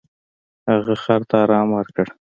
هغه 0.71 0.95
خر 1.03 1.21
ته 1.29 1.35
ارام 1.43 1.67
ورکړ. 1.77 2.07